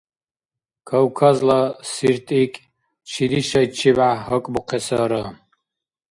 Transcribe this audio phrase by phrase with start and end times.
[0.89, 1.59] Кавказла
[1.91, 2.59] сиртикӀ
[3.09, 5.23] чиди шайчибяхӀ гьакӀбухъесара?